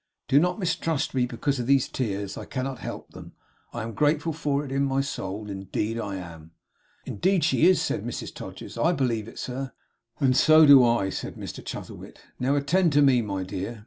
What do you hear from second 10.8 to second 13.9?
I!' said Mr Chuzzlewit. 'Now, attend to me, my dear.